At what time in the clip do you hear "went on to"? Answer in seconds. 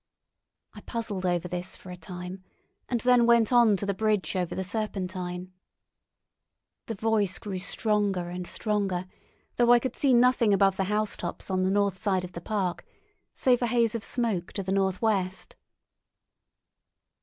3.27-3.85